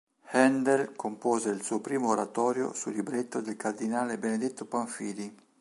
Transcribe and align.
Händel 0.31 0.95
compose 0.97 1.49
il 1.51 1.61
suo 1.61 1.79
primo 1.79 2.07
oratorio 2.09 2.73
su 2.73 2.89
libretto 2.89 3.39
del 3.39 3.55
cardinale 3.55 4.17
Benedetto 4.17 4.65
Pamphilj. 4.65 5.31